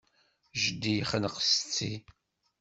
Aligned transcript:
Jeddi 0.61 0.93
yexneq 0.97 1.37
setti. 1.41 1.91